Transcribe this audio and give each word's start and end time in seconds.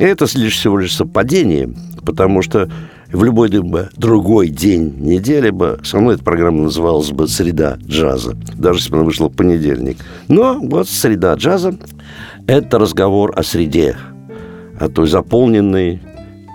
Это 0.00 0.26
лишь 0.34 0.56
всего 0.56 0.78
лишь 0.78 0.94
совпадение, 0.94 1.70
потому 2.06 2.40
что 2.40 2.70
в 3.12 3.22
любой 3.22 3.50
бы 3.50 3.90
другой 3.98 4.48
день 4.48 4.94
недели 4.98 5.50
бы 5.50 5.78
со 5.82 6.00
мной 6.00 6.14
эта 6.14 6.24
программа 6.24 6.62
называлась 6.62 7.10
бы 7.10 7.28
«Среда 7.28 7.76
джаза», 7.86 8.34
даже 8.56 8.78
если 8.78 8.92
бы 8.92 8.96
она 8.96 9.04
вышла 9.04 9.28
в 9.28 9.36
понедельник. 9.36 9.98
Но 10.26 10.58
вот 10.58 10.88
«Среда 10.88 11.34
джаза»– 11.34 11.76
это 12.46 12.78
разговор 12.78 13.34
о 13.36 13.42
среде, 13.42 13.94
о 14.78 14.88
той 14.88 15.06
заполненной 15.06 16.00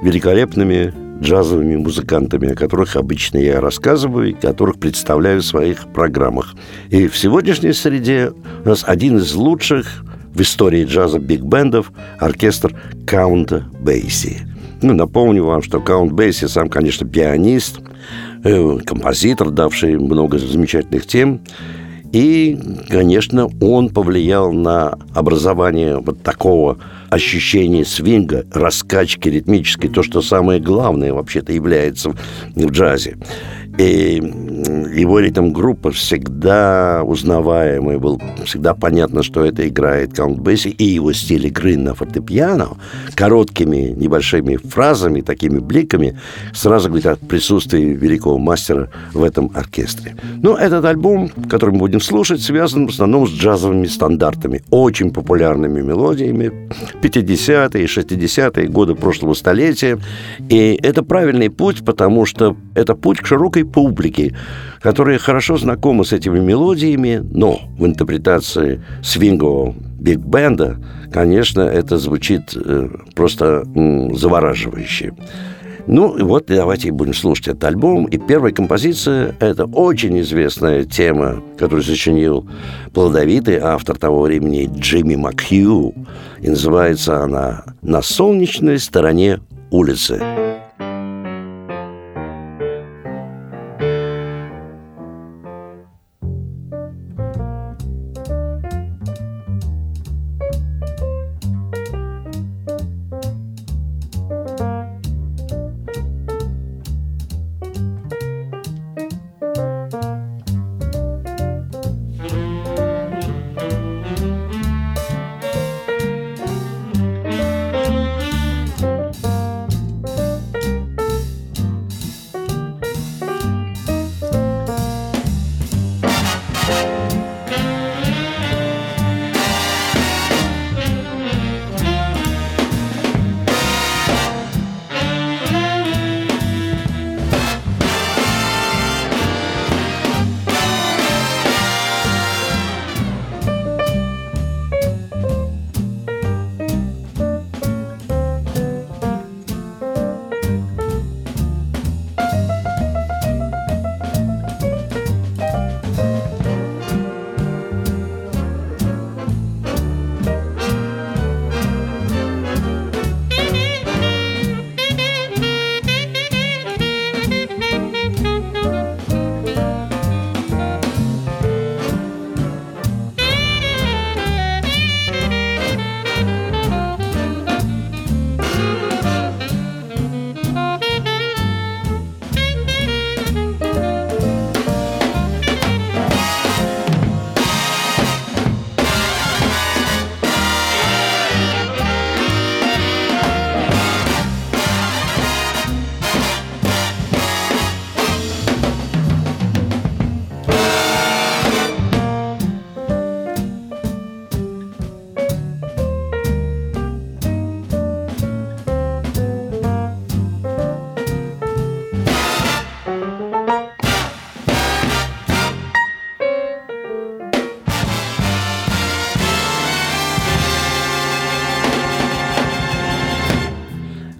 великолепными 0.01 0.91
джазовыми 1.21 1.75
музыкантами, 1.75 2.51
о 2.51 2.55
которых 2.55 2.95
обычно 2.95 3.37
я 3.37 3.61
рассказываю 3.61 4.31
и 4.31 4.33
которых 4.33 4.79
представляю 4.79 5.41
в 5.41 5.45
своих 5.45 5.85
программах. 5.93 6.55
И 6.89 7.07
в 7.07 7.15
сегодняшней 7.15 7.73
среде 7.73 8.31
у 8.63 8.67
нас 8.67 8.83
один 8.87 9.17
из 9.17 9.35
лучших 9.35 10.03
в 10.35 10.41
истории 10.41 10.85
джаза 10.85 11.19
биг-бендов 11.19 11.91
оркестр 12.19 12.75
Каунта 13.07 13.65
Бейси. 13.79 14.47
Ну, 14.81 14.93
напомню 14.93 15.45
вам, 15.45 15.63
что 15.63 15.79
Каунт 15.79 16.11
Бейси 16.11 16.45
сам, 16.45 16.69
конечно, 16.69 17.07
пианист, 17.07 17.79
э, 18.43 18.77
композитор, 18.85 19.49
давший 19.49 19.97
много 19.97 20.37
замечательных 20.37 21.07
тем. 21.07 21.41
И, 22.11 22.57
конечно, 22.89 23.49
он 23.61 23.89
повлиял 23.89 24.53
на 24.53 24.97
образование 25.13 25.97
вот 25.99 26.21
такого 26.21 26.77
ощущения 27.09 27.83
свинга, 27.83 28.45
раскачки 28.53 29.27
ритмической, 29.27 29.89
то, 29.89 30.03
что 30.03 30.21
самое 30.21 30.59
главное 30.59 31.13
вообще-то 31.13 31.51
является 31.51 32.11
в 32.55 32.69
джазе. 32.69 33.17
И 33.77 34.21
его 34.95 35.19
ритм-группа 35.19 35.91
всегда 35.91 37.03
узнаваемая, 37.03 37.99
был 37.99 38.21
всегда 38.45 38.73
понятно, 38.73 39.21
что 39.21 39.43
это 39.43 39.67
играет 39.67 40.13
Каунт 40.13 40.39
Бесси, 40.39 40.69
и 40.69 40.85
его 40.85 41.11
стиль 41.11 41.47
игры 41.47 41.75
на 41.77 41.93
фортепиано 41.93 42.69
короткими 43.15 43.93
небольшими 43.97 44.55
фразами, 44.55 45.21
такими 45.21 45.59
бликами, 45.59 46.17
сразу 46.53 46.87
говорит 46.87 47.05
о 47.07 47.15
присутствии 47.17 47.81
великого 47.81 48.37
мастера 48.37 48.89
в 49.13 49.23
этом 49.23 49.51
оркестре. 49.53 50.15
Но 50.41 50.55
этот 50.55 50.85
альбом, 50.85 51.29
который 51.49 51.71
мы 51.71 51.79
будем 51.79 51.99
слушать, 51.99 52.41
связан 52.41 52.87
в 52.87 52.91
основном 52.91 53.27
с 53.27 53.31
джазовыми 53.31 53.87
стандартами, 53.87 54.63
очень 54.69 55.11
популярными 55.11 55.81
мелодиями 55.81 56.69
50-е 57.01 57.83
и 57.83 57.87
60-е 57.87 58.67
годы 58.67 58.95
прошлого 58.95 59.33
столетия. 59.33 59.99
И 60.49 60.79
это 60.81 61.03
правильный 61.03 61.49
путь, 61.49 61.83
потому 61.83 62.25
что 62.25 62.55
это 62.73 62.95
путь 62.95 63.19
к 63.19 63.25
широкой 63.25 63.64
публики, 63.65 64.35
которая 64.81 65.17
хорошо 65.17 65.57
знакома 65.57 66.03
с 66.03 66.13
этими 66.13 66.39
мелодиями, 66.39 67.21
но 67.23 67.59
в 67.77 67.85
интерпретации 67.85 68.81
свингового 69.03 69.75
биг-бенда, 69.99 70.77
конечно, 71.11 71.61
это 71.61 71.97
звучит 71.97 72.55
э, 72.55 72.89
просто 73.15 73.63
завораживающе. 74.13 75.13
Ну, 75.87 76.15
вот 76.25 76.45
давайте 76.47 76.91
будем 76.91 77.13
слушать 77.13 77.49
этот 77.49 77.63
альбом. 77.65 78.05
И 78.05 78.17
первая 78.17 78.51
композиция– 78.51 79.35
это 79.39 79.65
очень 79.65 80.19
известная 80.21 80.83
тема, 80.83 81.43
которую 81.57 81.83
сочинил 81.83 82.49
плодовитый 82.93 83.57
автор 83.57 83.97
того 83.97 84.23
времени 84.23 84.69
Джимми 84.79 85.15
Макхью. 85.15 85.93
И 86.41 86.49
называется 86.49 87.23
она 87.23 87.63
«На 87.83 88.01
солнечной 88.01 88.79
стороне 88.79 89.41
улицы». 89.69 90.44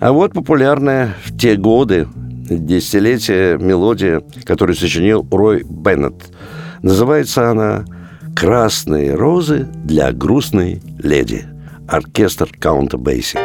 А 0.05 0.11
вот 0.11 0.33
популярная 0.33 1.15
в 1.23 1.35
те 1.35 1.55
годы, 1.55 2.07
десятилетия 2.15 3.57
мелодия, 3.57 4.21
которую 4.43 4.75
сочинил 4.75 5.27
Рой 5.31 5.63
Беннет. 5.67 6.13
Называется 6.83 7.49
она 7.49 7.85
«Красные 8.35 9.15
розы 9.15 9.67
для 9.83 10.11
грустной 10.11 10.79
леди». 10.99 11.45
Оркестр 11.87 12.51
Каунта 12.59 12.99
Бейси. 12.99 13.39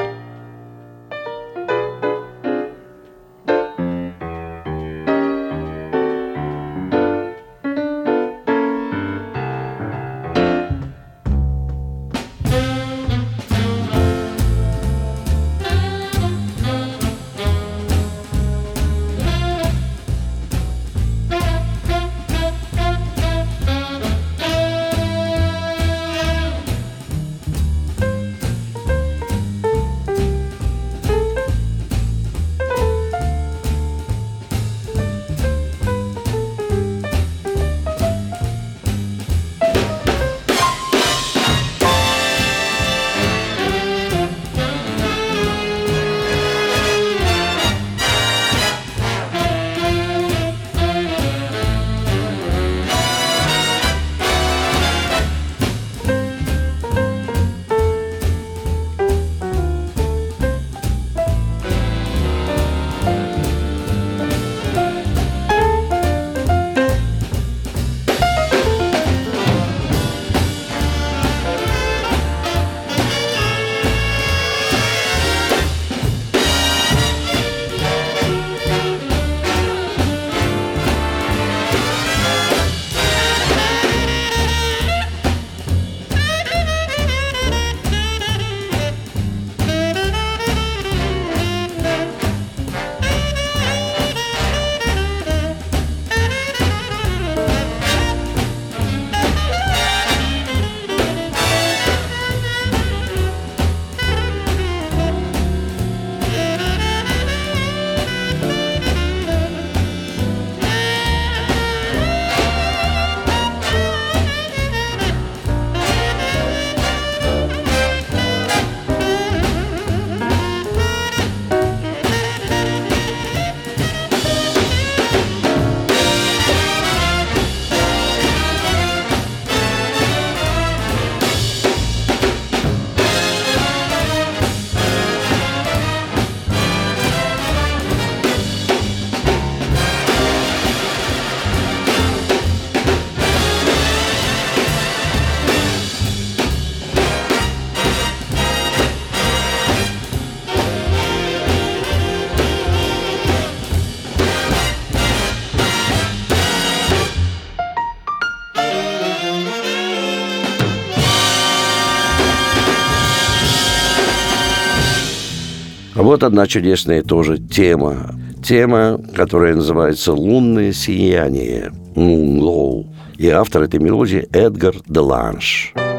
Вот 166.20 166.26
одна 166.26 166.46
чудесная 166.46 167.02
тоже 167.02 167.38
тема. 167.38 168.14
Тема, 168.44 169.00
которая 169.16 169.54
называется 169.54 170.12
«Лунное 170.12 170.72
сияние» 170.72 171.72
Moon 171.94 172.86
И 173.16 173.28
автор 173.28 173.62
этой 173.62 173.80
мелодии 173.80 174.28
Эдгар 174.32 174.74
Деланш. 174.86 175.72
Деланш. 175.74 175.89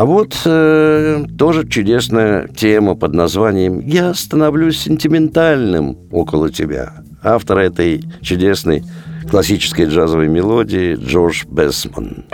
А 0.00 0.06
вот 0.06 0.34
э, 0.46 1.24
тоже 1.36 1.68
чудесная 1.68 2.48
тема 2.48 2.94
под 2.94 3.12
названием 3.12 3.80
«Я 3.80 4.14
становлюсь 4.14 4.80
сентиментальным 4.80 5.98
около 6.10 6.48
тебя». 6.50 6.94
Автор 7.22 7.58
этой 7.58 8.02
чудесной 8.22 8.82
классической 9.30 9.84
джазовой 9.84 10.28
мелодии 10.28 10.94
Джордж 10.94 11.44
Бесман. 11.46 12.24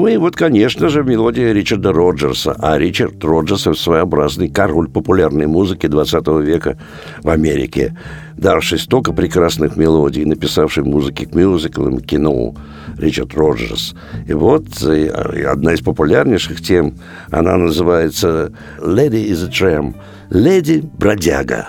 Ну 0.00 0.06
и 0.06 0.16
вот, 0.16 0.34
конечно 0.34 0.88
же, 0.88 1.04
мелодия 1.04 1.52
Ричарда 1.52 1.92
Роджерса. 1.92 2.56
А 2.58 2.78
Ричард 2.78 3.22
Роджерс– 3.22 3.78
своеобразный 3.78 4.48
король 4.48 4.88
популярной 4.88 5.46
музыки 5.46 5.88
20 5.88 6.26
века 6.42 6.78
в 7.22 7.28
Америке, 7.28 7.94
давший 8.34 8.78
столько 8.78 9.12
прекрасных 9.12 9.76
мелодий, 9.76 10.24
написавший 10.24 10.84
музыки 10.84 11.26
к 11.26 11.34
мюзиклам, 11.34 12.00
кино 12.00 12.54
Ричард 12.96 13.34
Роджерс. 13.34 13.94
И 14.26 14.32
вот 14.32 14.64
э, 14.82 15.10
одна 15.46 15.74
из 15.74 15.82
популярнейших 15.82 16.62
тем, 16.62 16.94
она 17.30 17.58
называется 17.58 18.54
«Lady 18.78 19.28
is 19.28 19.44
a 19.44 19.50
Tramp»– 19.50 19.96
«Леди-бродяга». 20.30 21.68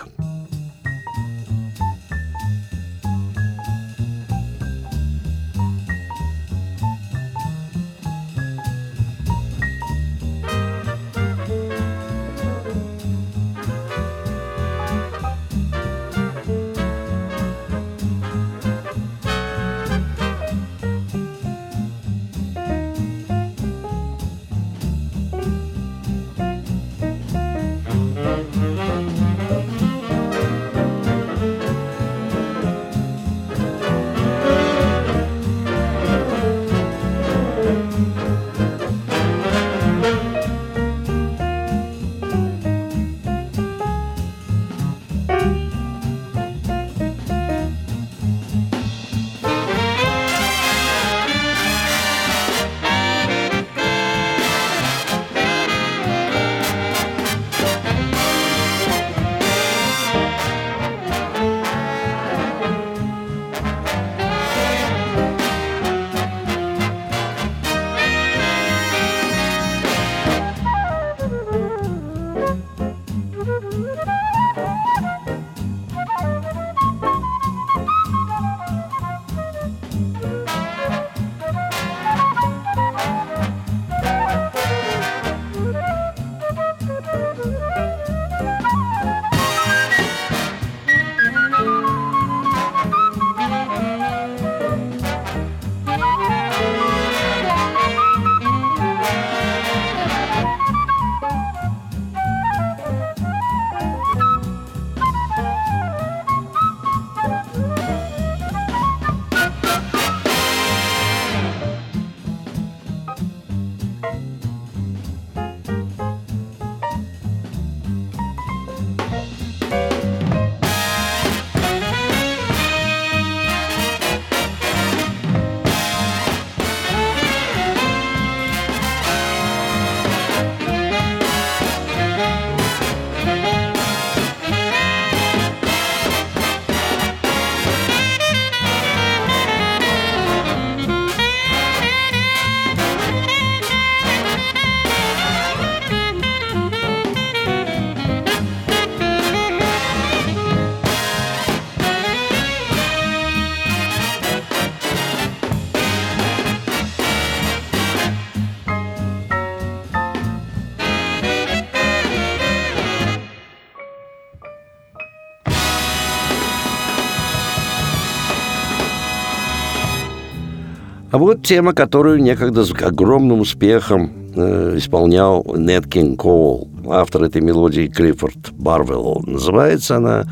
Вот 171.21 171.43
тема, 171.43 171.73
которую 171.73 172.21
некогда 172.21 172.63
с 172.63 172.71
огромным 172.71 173.41
успехом 173.41 174.11
э, 174.35 174.73
исполнял 174.77 175.45
Нет 175.55 175.85
Кинг 175.87 176.19
Коул, 176.21 176.69
автор 176.89 177.23
этой 177.23 177.41
мелодии 177.41 177.87
Клиффорд 177.87 178.51
Барвелл. 178.53 179.21
Называется 179.27 179.97
она 179.97 180.25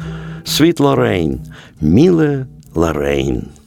«Sweet 0.46 0.78
Lorraine», 0.78 1.42
«Милая 1.80 2.48
Лоррейн». 2.74 3.59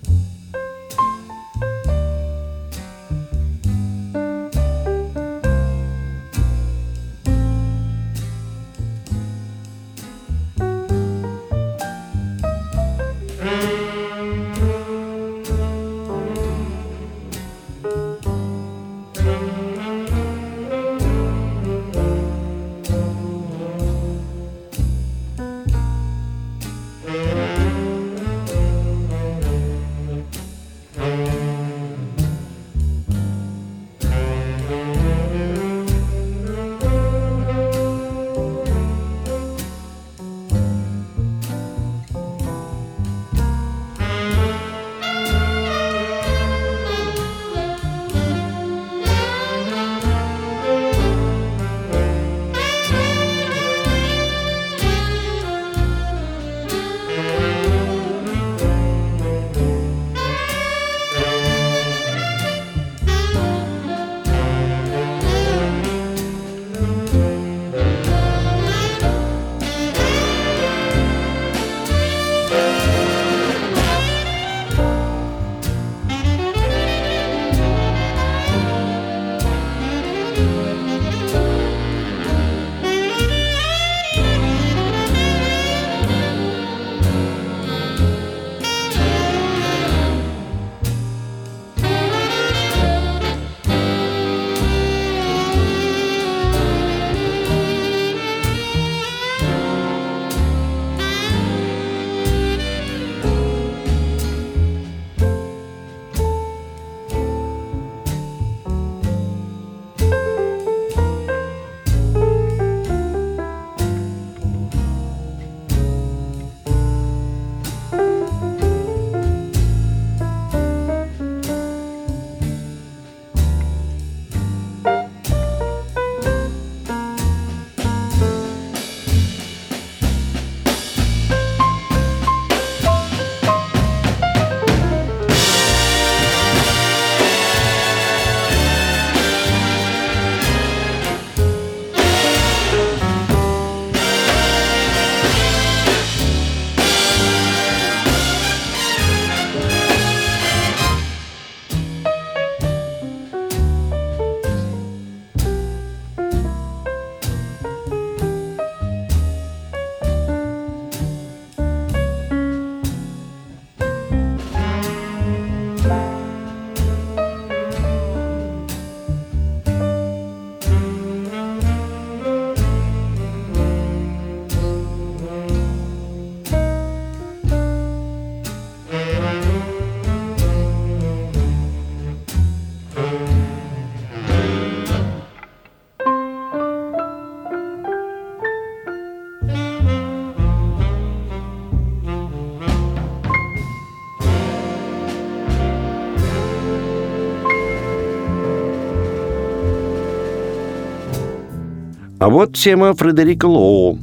Вот 202.32 202.54
тема 202.56 202.94
Фредерика 202.94 203.46
Лоу, 203.46 203.98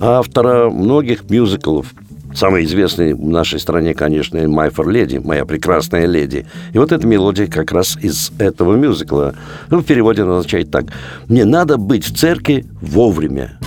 автора 0.00 0.68
многих 0.68 1.30
мюзиклов. 1.30 1.94
Самый 2.34 2.64
известный 2.64 3.14
в 3.14 3.28
нашей 3.28 3.58
стране, 3.58 3.94
конечно, 3.94 4.36
«My 4.38 4.70
Fair 4.70 4.86
Lady», 4.86 5.24
«Моя 5.24 5.44
прекрасная 5.46 6.06
леди». 6.06 6.46
И 6.72 6.78
вот 6.78 6.92
эта 6.92 7.06
мелодия 7.06 7.46
как 7.46 7.72
раз 7.72 7.96
из 7.96 8.32
этого 8.38 8.74
мюзикла. 8.76 9.34
Ну, 9.70 9.78
в 9.78 9.84
переводе 9.84 10.22
она 10.22 10.38
означает 10.38 10.70
так. 10.70 10.86
«Мне 11.28 11.44
надо 11.44 11.78
быть 11.78 12.04
в 12.04 12.14
церкви 12.14 12.66
вовремя». 12.82 13.58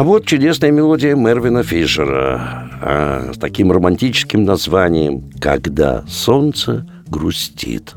А 0.00 0.02
вот 0.02 0.24
чудесная 0.24 0.70
мелодия 0.70 1.14
Мервина 1.14 1.62
Фишера 1.62 2.70
а, 2.80 3.32
с 3.34 3.38
таким 3.38 3.70
романтическим 3.70 4.44
названием 4.44 5.30
«Когда 5.38 6.06
солнце 6.08 6.86
грустит». 7.06 7.92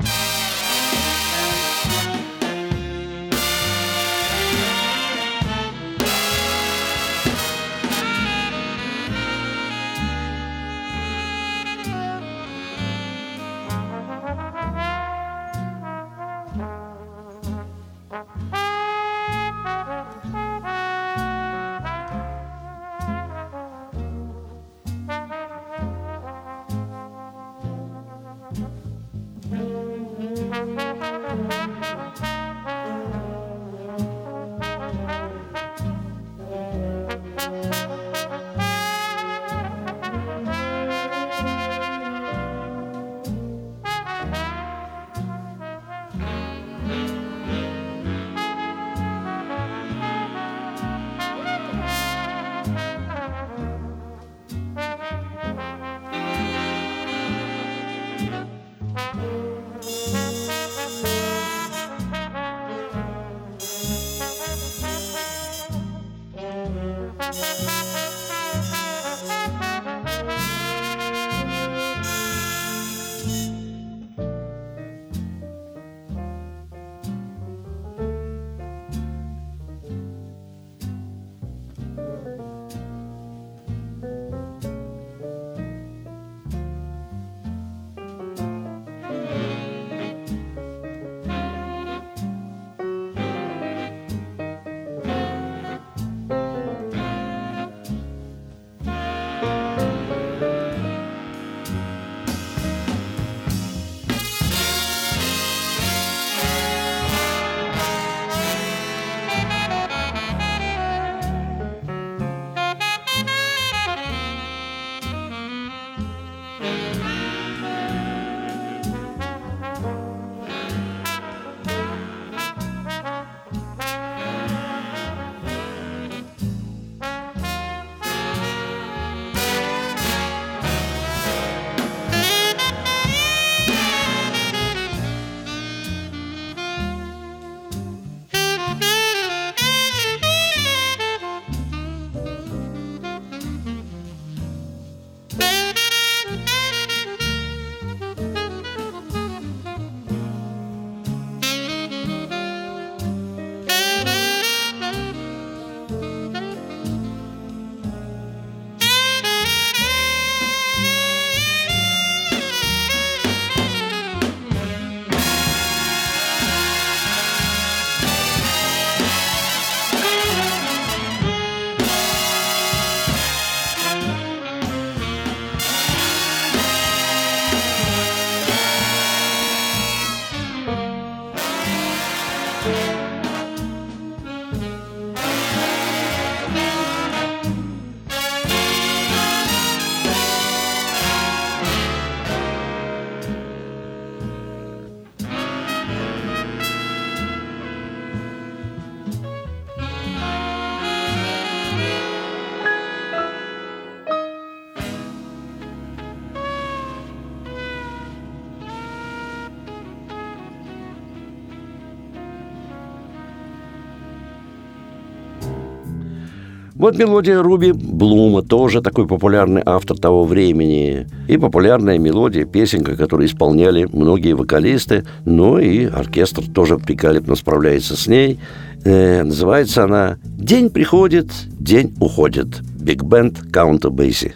Вот 216.84 216.98
мелодия 216.98 217.40
Руби 217.40 217.72
Блума, 217.72 218.42
тоже 218.42 218.82
такой 218.82 219.06
популярный 219.06 219.62
автор 219.64 219.96
того 219.96 220.24
времени. 220.24 221.06
И 221.28 221.38
популярная 221.38 221.98
мелодия, 221.98 222.44
песенка, 222.44 222.94
которую 222.94 223.26
исполняли 223.26 223.88
многие 223.90 224.34
вокалисты, 224.34 225.06
но 225.24 225.58
и 225.58 225.86
оркестр 225.86 226.42
тоже 226.46 226.76
великолепно 226.76 227.36
справляется 227.36 227.96
с 227.96 228.06
ней. 228.06 228.38
Э, 228.84 229.22
называется 229.22 229.84
она 229.84 230.18
«День 230.24 230.68
приходит, 230.68 231.28
день 231.58 231.94
уходит». 232.00 232.60
Биг 232.78 233.02
Бенд 233.02 233.40
Каунта 233.50 233.88
Бейси. 233.88 234.34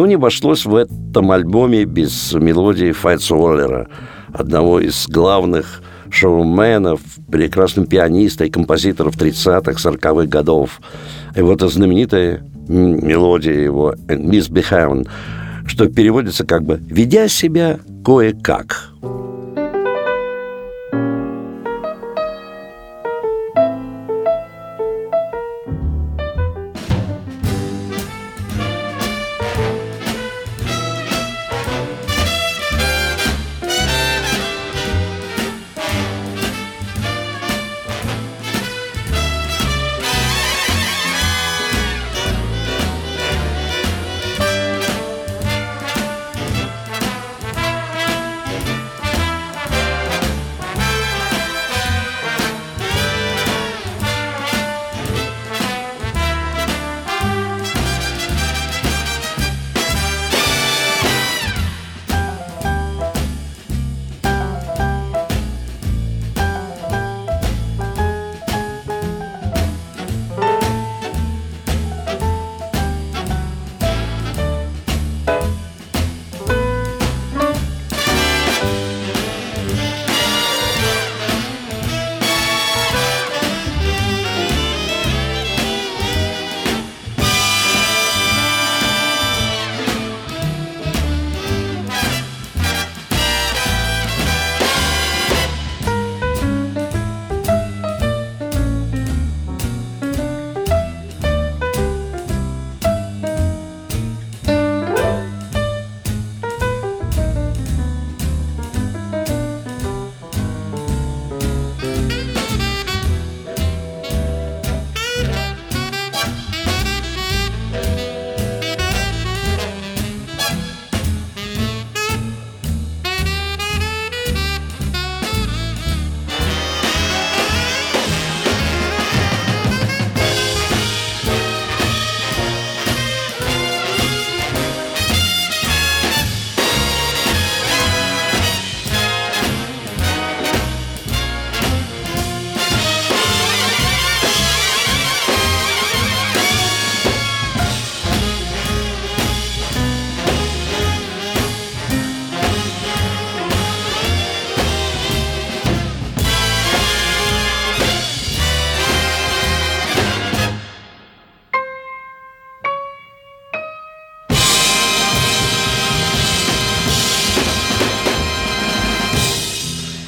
Ну, 0.00 0.06
не 0.06 0.14
обошлось 0.14 0.64
в 0.64 0.74
этом 0.76 1.30
альбоме 1.30 1.84
без 1.84 2.32
мелодии 2.32 2.90
Файтс 2.90 3.30
Уоллера, 3.30 3.86
одного 4.32 4.80
из 4.80 5.06
главных 5.06 5.82
шоуменов, 6.08 7.02
прекрасным 7.30 7.84
пианиста 7.84 8.46
и 8.46 8.50
композиторов 8.50 9.14
30-х, 9.18 9.72
40-х 9.72 10.26
годов. 10.26 10.80
И 11.36 11.42
вот 11.42 11.56
эта 11.56 11.68
знаменитая 11.68 12.42
мелодия 12.66 13.60
его 13.60 13.94
«Miss 14.08 14.50
Behaven», 14.50 15.06
что 15.66 15.86
переводится 15.86 16.46
как 16.46 16.62
бы 16.62 16.80
«ведя 16.88 17.28
себя 17.28 17.78
кое-как». 18.02 18.92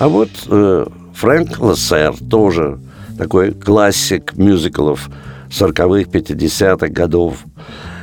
А 0.03 0.09
вот 0.09 0.31
э, 0.49 0.87
Фрэнк 1.15 1.61
Лассер 1.61 2.17
тоже 2.29 2.81
такой 3.17 3.53
классик 3.53 4.37
мюзиклов 4.37 5.09
40-х, 5.49 6.11
50-х 6.11 6.89
годов. 6.89 7.45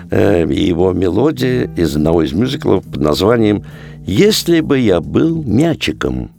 Э, 0.10 0.46
его 0.50 0.94
мелодия 0.94 1.70
из 1.76 1.98
одного 1.98 2.24
из 2.24 2.32
мюзиклов 2.32 2.86
под 2.86 3.02
названием 3.02 3.66
«Если 4.08 4.62
бы 4.62 4.80
я 4.80 5.02
был 5.02 5.44
мячиком». 5.44 6.32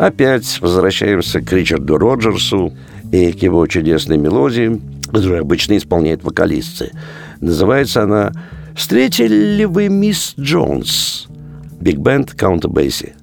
Опять 0.00 0.62
возвращаемся 0.62 1.42
к 1.42 1.52
Ричарду 1.52 1.98
Роджерсу 1.98 2.72
и 3.12 3.32
к 3.32 3.42
его 3.42 3.66
чудесной 3.66 4.16
мелодии, 4.16 4.80
которую 5.04 5.42
обычно 5.42 5.76
исполняют 5.76 6.24
вокалисты. 6.24 6.92
Называется 7.42 8.04
она 8.04 8.32
«Встретили 8.74 9.56
ли 9.56 9.66
вы 9.66 9.90
мисс 9.90 10.32
Джонс?» 10.40 11.26
Биг 11.80 11.98
Бенд 11.98 12.32
Каунта 12.32 12.68
Бейси. 12.68 13.14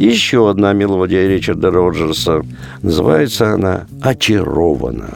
Еще 0.00 0.48
одна 0.48 0.72
мелодия 0.72 1.28
Ричарда 1.28 1.70
Роджерса. 1.70 2.40
Называется 2.80 3.52
она 3.52 3.86
«Очарована». 4.00 5.10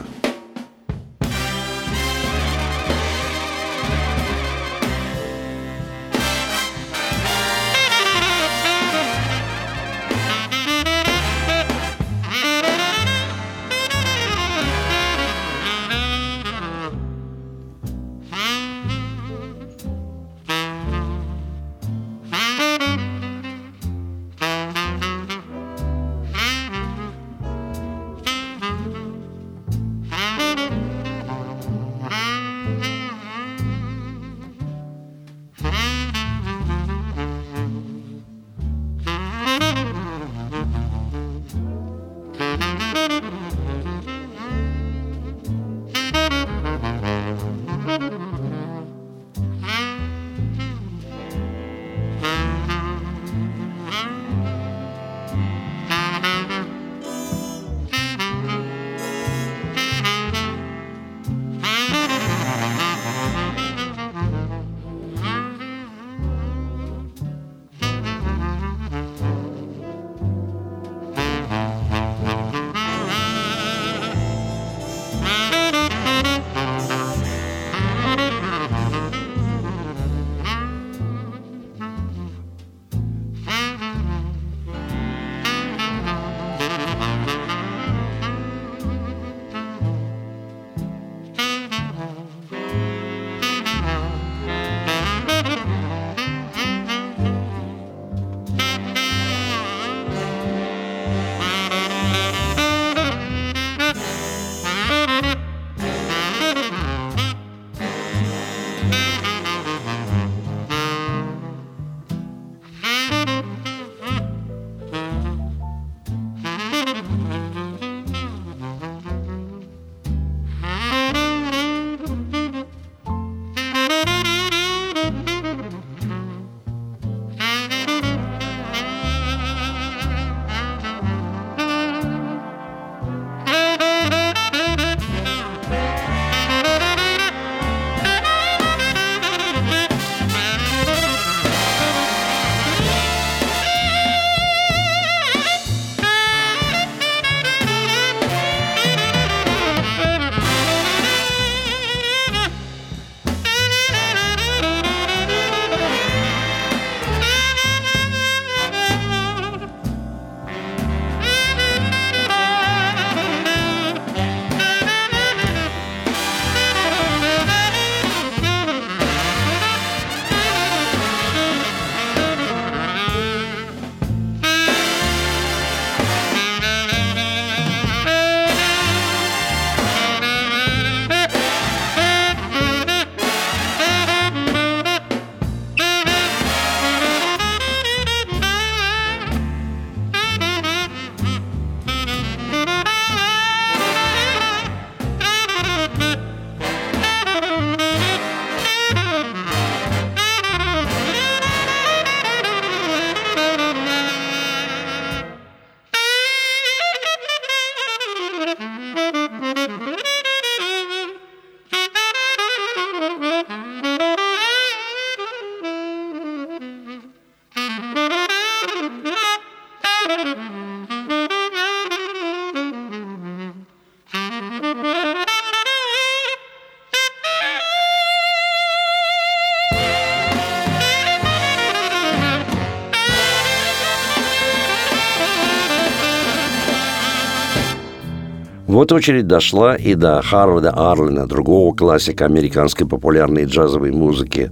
Вот 238.85 238.91
очередь 238.91 239.25
дошла 239.25 239.73
и 239.73 239.95
до 239.95 240.21
Харварда 240.21 240.69
Арлина, 240.69 241.25
другого 241.25 241.73
классика 241.73 242.25
американской 242.25 242.85
популярной 242.85 243.45
джазовой 243.45 243.91
музыки. 243.91 244.51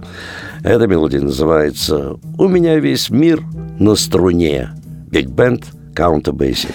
Эта 0.64 0.88
мелодия 0.88 1.20
называется 1.20 2.16
«У 2.36 2.48
меня 2.48 2.80
весь 2.80 3.10
мир 3.10 3.44
на 3.78 3.94
струне». 3.94 4.70
Биг 5.08 5.28
Бенд 5.28 5.66
Counter 5.94 6.32
Basic. 6.32 6.74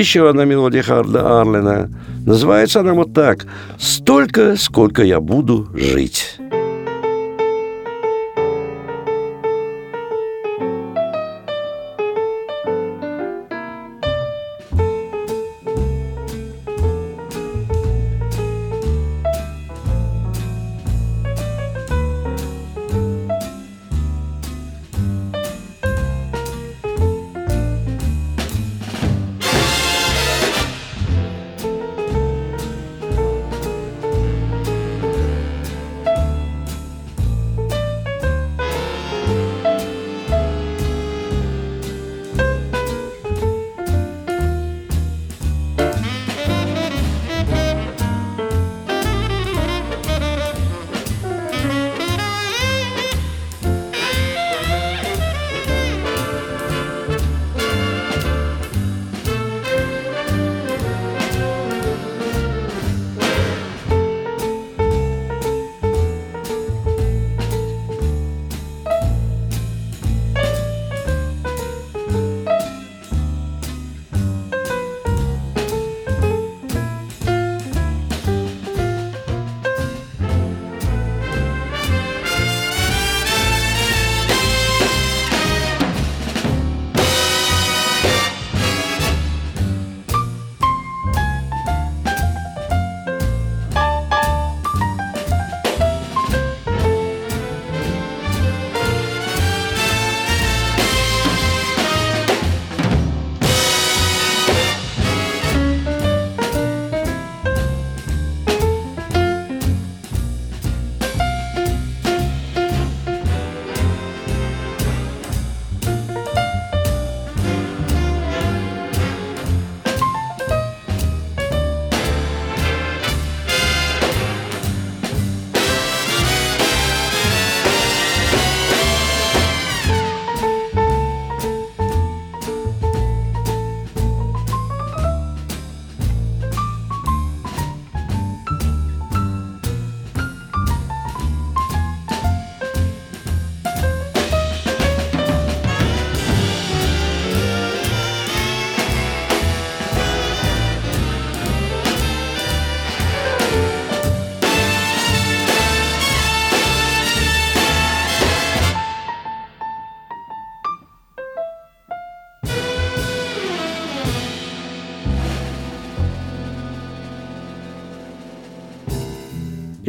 Еще 0.00 0.30
одна 0.30 0.46
мелодия 0.46 0.82
Харда 0.82 1.42
Арлина. 1.42 1.90
Называется 2.24 2.80
она 2.80 2.94
вот 2.94 3.12
так 3.12 3.44
«Столько, 3.78 4.56
сколько 4.56 5.02
я 5.02 5.20
буду 5.20 5.68
жить». 5.74 6.39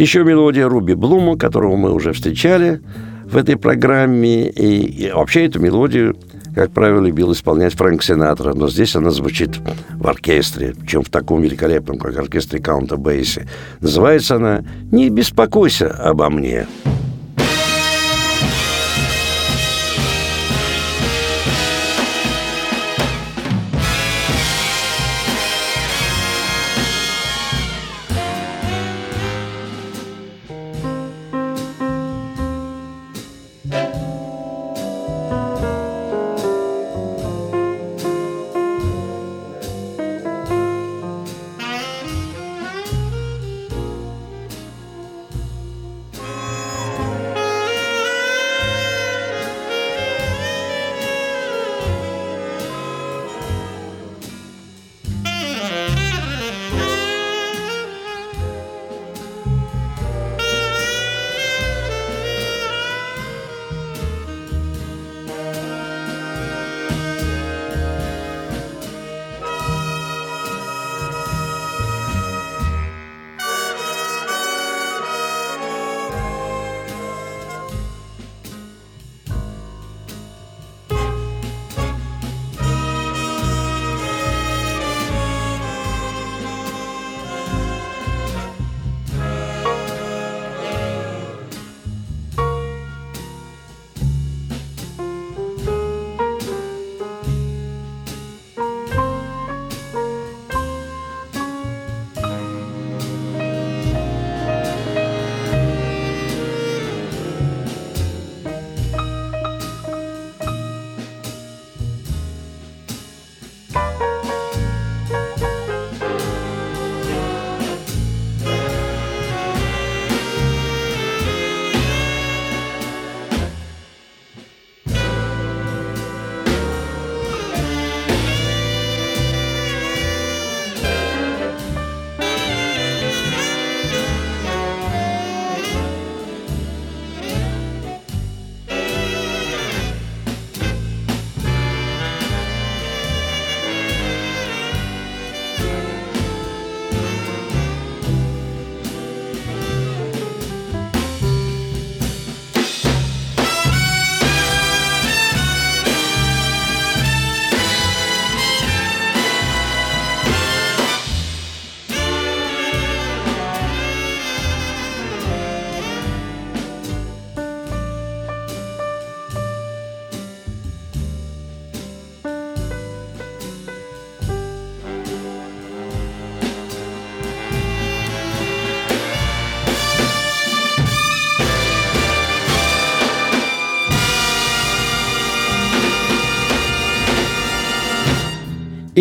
Еще 0.01 0.23
мелодия 0.23 0.67
Руби 0.67 0.95
Блума, 0.95 1.37
которого 1.37 1.75
мы 1.75 1.93
уже 1.93 2.11
встречали 2.13 2.81
в 3.23 3.37
этой 3.37 3.55
программе. 3.55 4.49
И, 4.49 5.05
и 5.05 5.11
вообще 5.11 5.45
эту 5.45 5.59
мелодию, 5.59 6.17
как 6.55 6.71
правило, 6.71 7.05
любил 7.05 7.31
исполнять 7.33 7.75
Фрэнк 7.75 8.01
Синатра. 8.01 8.55
Но 8.55 8.67
здесь 8.67 8.95
она 8.95 9.11
звучит 9.11 9.59
в 9.91 10.07
оркестре, 10.07 10.73
причем 10.75 11.03
в 11.03 11.09
таком 11.11 11.43
великолепном, 11.43 11.99
как 11.99 12.17
оркестре 12.17 12.59
Каунта 12.59 12.97
Бейси. 12.97 13.47
Называется 13.79 14.37
она 14.37 14.63
«Не 14.91 15.11
беспокойся 15.11 15.91
обо 15.91 16.31
мне». 16.31 16.65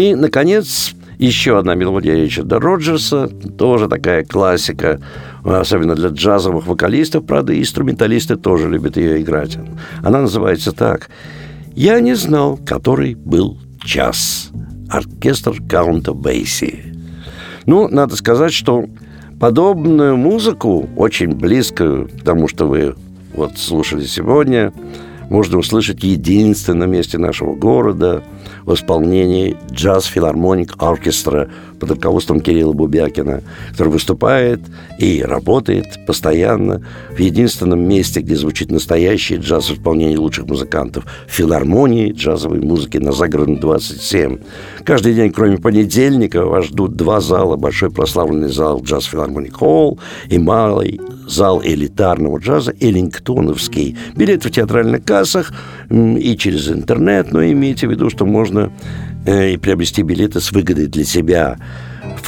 И, 0.01 0.15
наконец, 0.15 0.95
еще 1.19 1.59
одна 1.59 1.75
мелодия 1.75 2.15
Ричарда 2.15 2.59
Роджерса, 2.59 3.29
тоже 3.29 3.87
такая 3.87 4.25
классика, 4.25 4.99
особенно 5.45 5.95
для 5.95 6.09
джазовых 6.09 6.67
вокалистов, 6.67 7.27
правда, 7.27 7.53
и 7.53 7.61
инструменталисты 7.61 8.37
тоже 8.37 8.71
любят 8.71 8.97
ее 8.97 9.21
играть. 9.21 9.59
Она 10.03 10.23
называется 10.23 10.73
так 10.73 11.11
«Я 11.75 12.01
не 12.01 12.15
знал, 12.15 12.59
который 12.65 13.15
был 13.15 13.59
час». 13.85 14.49
Оркестр 14.89 15.63
Каунта 15.69 16.15
Бейси. 16.15 16.95
Ну, 17.67 17.87
надо 17.89 18.17
сказать, 18.17 18.55
что 18.55 18.87
подобную 19.39 20.17
музыку, 20.17 20.89
очень 20.97 21.35
близкую 21.35 22.09
к 22.09 22.23
тому, 22.25 22.49
что 22.49 22.67
вы 22.67 22.95
вот 23.35 23.59
слушали 23.59 24.07
сегодня, 24.07 24.73
можно 25.29 25.59
услышать 25.59 26.01
в 26.01 26.05
единственном 26.05 26.91
месте 26.91 27.19
нашего 27.19 27.55
города– 27.55 28.25
в 28.71 28.75
исполнении 28.75 29.57
джаз-филармоник 29.73 30.75
оркестра 30.79 31.49
под 31.81 31.93
руководством 31.93 32.41
Кирилла 32.41 32.73
Бубякина, 32.73 33.43
который 33.73 33.89
выступает 33.89 34.61
и 34.99 35.23
работает 35.23 35.87
постоянно 36.07 36.85
в 37.11 37.19
единственном 37.19 37.81
месте, 37.89 38.21
где 38.21 38.37
звучит 38.37 38.71
настоящий 38.71 39.37
джаз 39.37 39.71
в 39.71 39.75
исполнении 39.75 40.17
лучших 40.17 40.47
музыкантов– 40.47 41.07
филармонии 41.29 42.13
джазовой 42.13 42.61
музыки 42.61 42.99
на 42.99 43.13
Загородном 43.13 43.59
27. 43.61 44.39
Каждый 44.85 45.15
день, 45.15 45.33
кроме 45.33 45.59
понедельника, 45.59 46.45
вас 46.45 46.67
ждут 46.67 46.97
два 46.97 47.21
зала. 47.21 47.57
Большой 47.57 47.91
прославленный 47.91 48.49
зал 48.49 48.83
Джаз 48.83 49.05
Филармоник 49.05 49.57
Холл 49.57 49.99
и 50.29 50.39
малый 50.39 51.01
зал 51.27 51.63
элитарного 51.65 52.39
джаза 52.39 52.75
Эллингтоновский. 52.81 53.97
Билеты 54.17 54.49
в 54.49 54.53
театральных 54.53 55.05
кассах 55.05 55.53
и 55.91 56.37
через 56.37 56.69
интернет, 56.69 57.33
но 57.33 57.45
имейте 57.45 57.87
в 57.87 57.91
виду, 57.91 58.11
что 58.11 58.27
можно 58.27 58.73
э, 59.27 59.53
и 59.53 59.57
приобрести 59.57 60.03
билеты 60.03 60.41
с 60.41 60.53
выгодой 60.53 60.87
для 60.87 61.05
себя 61.05 61.59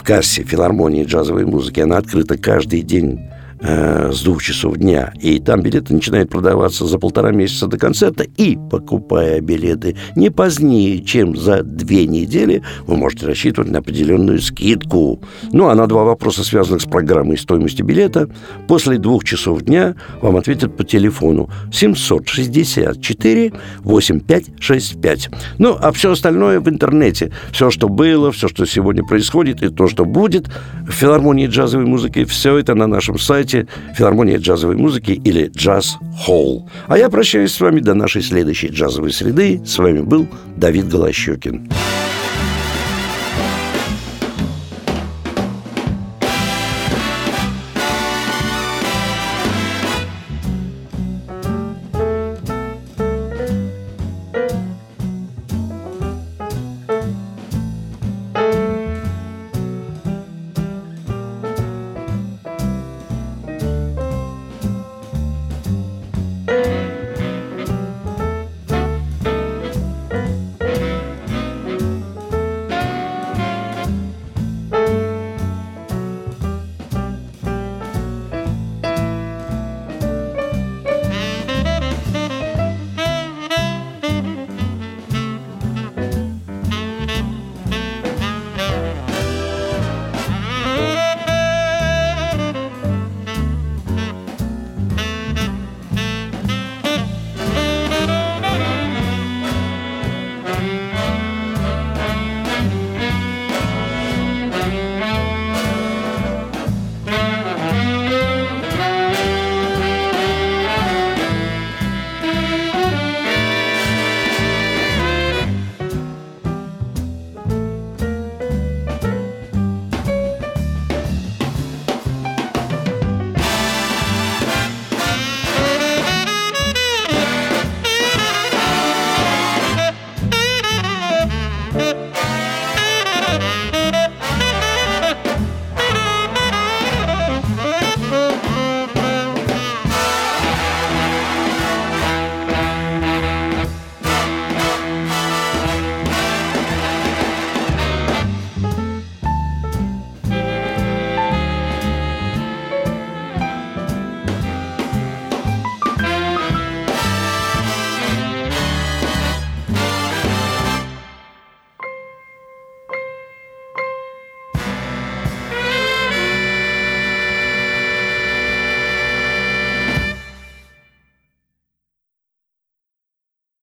в 0.03 0.05
кассе 0.05 0.42
филармонии 0.42 1.05
джазовой 1.05 1.46
музыки. 1.46 1.78
Она 1.78 1.98
открыта 1.98 2.36
каждый 2.36 2.82
день 2.82 3.30
э, 3.63 4.13
с 4.13 4.23
двух 4.23 4.43
часов 4.43 4.77
дня. 4.77 5.13
И 5.21 5.39
там 5.39 5.63
билеты 5.63 5.95
начинают 5.95 6.31
продаваться 6.31 6.87
за 6.87 6.99
полтора 6.99 7.31
месяца 7.31 7.67
до 7.67 7.79
концерта. 7.79 8.25
И, 8.37 8.59
покупая 8.71 9.41
билеты 9.41 9.97
не 10.17 10.31
позднее, 10.31 11.03
чем 11.03 11.37
за 11.37 11.63
две 11.63 12.07
недели, 12.07 12.63
вы 12.87 12.97
можете 12.97 13.27
рассчитывать 13.27 13.71
на 13.71 13.79
определенную 13.79 14.41
скидку. 14.41 15.21
Ну, 15.53 15.69
а 15.69 15.75
на 15.75 15.87
два 15.87 16.05
вопроса, 16.05 16.45
связанных 16.45 16.83
с 16.83 16.87
программой 16.87 17.39
стоимости 17.39 17.83
билета, 17.83 18.29
после 18.69 18.99
двух 18.99 19.25
часов 19.25 19.63
дня 19.63 19.95
вам 20.21 20.37
ответят 20.37 20.77
по 20.77 20.85
телефону 20.85 21.49
764 21.73 23.53
8565. 23.83 25.31
Ну, 25.59 25.77
а 25.81 25.93
все 25.93 26.13
остальное 26.13 26.61
в 26.61 26.69
интернете. 26.69 27.33
Все, 27.53 27.71
что 27.71 27.89
было, 27.89 28.33
все, 28.33 28.49
что 28.49 28.67
сегодня 28.67 29.05
происходит 29.05 29.63
и 29.63 29.69
то, 29.69 29.89
что 29.89 30.05
будет 30.05 30.49
в 30.87 30.91
филармонии 30.91 31.47
джазовой 31.47 31.87
музыки, 31.87 32.25
все 32.25 32.57
это 32.59 32.75
на 32.75 32.87
нашем 32.87 33.19
сайте 33.19 33.51
сайте 33.53 33.68
«Филармония 33.94 34.38
джазовой 34.38 34.76
музыки» 34.76 35.12
или 35.12 35.50
«Джаз 35.55 35.98
Холл». 36.18 36.68
А 36.86 36.98
я 36.98 37.09
прощаюсь 37.09 37.53
с 37.53 37.61
вами 37.61 37.80
до 37.80 37.94
нашей 37.94 38.22
следующей 38.22 38.68
джазовой 38.68 39.12
среды. 39.12 39.61
С 39.64 39.78
вами 39.78 40.00
был 40.00 40.26
Давид 40.57 40.88
Голощекин. 40.88 41.68